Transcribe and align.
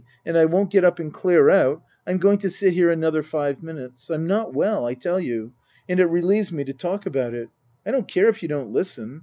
And 0.25 0.35
I 0.35 0.45
won't 0.45 0.71
get 0.71 0.83
up 0.83 0.97
and 0.97 1.13
clear 1.13 1.51
out, 1.51 1.83
I'm 2.07 2.17
going 2.17 2.39
to 2.39 2.49
sit 2.49 2.73
here 2.73 2.89
another 2.89 3.21
five 3.21 3.61
minutes. 3.61 4.09
I'm 4.09 4.25
not 4.25 4.51
well, 4.51 4.87
I 4.87 4.95
tell 4.95 5.19
you, 5.19 5.53
and 5.87 5.99
it 5.99 6.05
relieves 6.07 6.51
me 6.51 6.63
to 6.63 6.73
talk 6.73 7.05
about 7.05 7.35
it. 7.35 7.49
I 7.85 7.91
don't 7.91 8.07
care 8.07 8.27
if 8.27 8.41
you 8.41 8.49
don't 8.49 8.71
listen. 8.71 9.19